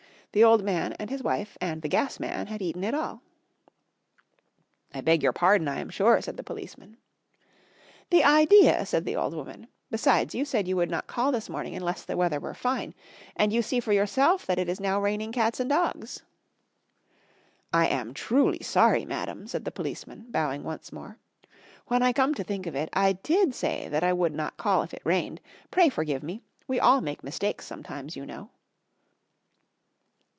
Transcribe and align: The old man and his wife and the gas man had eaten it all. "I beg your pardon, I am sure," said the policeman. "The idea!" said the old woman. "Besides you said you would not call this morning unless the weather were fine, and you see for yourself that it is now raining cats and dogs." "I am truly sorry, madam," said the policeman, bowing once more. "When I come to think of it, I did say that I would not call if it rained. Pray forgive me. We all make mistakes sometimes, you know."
The 0.33 0.45
old 0.45 0.63
man 0.63 0.93
and 0.93 1.09
his 1.09 1.21
wife 1.21 1.57
and 1.59 1.81
the 1.81 1.89
gas 1.89 2.17
man 2.17 2.47
had 2.47 2.61
eaten 2.61 2.85
it 2.85 2.93
all. 2.93 3.21
"I 4.93 5.01
beg 5.01 5.21
your 5.21 5.33
pardon, 5.33 5.67
I 5.67 5.81
am 5.81 5.89
sure," 5.89 6.21
said 6.21 6.37
the 6.37 6.41
policeman. 6.41 6.95
"The 8.11 8.23
idea!" 8.23 8.85
said 8.85 9.03
the 9.03 9.17
old 9.17 9.33
woman. 9.33 9.67
"Besides 9.89 10.33
you 10.33 10.45
said 10.45 10.69
you 10.69 10.77
would 10.77 10.89
not 10.89 11.07
call 11.07 11.33
this 11.33 11.49
morning 11.49 11.75
unless 11.75 12.05
the 12.05 12.15
weather 12.15 12.39
were 12.39 12.53
fine, 12.53 12.93
and 13.35 13.51
you 13.51 13.61
see 13.61 13.81
for 13.81 13.91
yourself 13.91 14.45
that 14.45 14.57
it 14.57 14.69
is 14.69 14.79
now 14.79 15.01
raining 15.01 15.33
cats 15.33 15.59
and 15.59 15.69
dogs." 15.69 16.23
"I 17.73 17.87
am 17.87 18.13
truly 18.13 18.61
sorry, 18.63 19.03
madam," 19.03 19.47
said 19.47 19.65
the 19.65 19.69
policeman, 19.71 20.27
bowing 20.29 20.63
once 20.63 20.93
more. 20.93 21.17
"When 21.87 22.01
I 22.01 22.13
come 22.13 22.33
to 22.35 22.43
think 22.45 22.65
of 22.67 22.73
it, 22.73 22.87
I 22.93 23.11
did 23.21 23.53
say 23.53 23.89
that 23.89 24.01
I 24.01 24.13
would 24.13 24.33
not 24.33 24.55
call 24.55 24.81
if 24.81 24.93
it 24.93 25.01
rained. 25.03 25.41
Pray 25.71 25.89
forgive 25.89 26.23
me. 26.23 26.41
We 26.69 26.79
all 26.79 27.01
make 27.01 27.21
mistakes 27.21 27.65
sometimes, 27.65 28.15
you 28.15 28.25
know." 28.25 28.49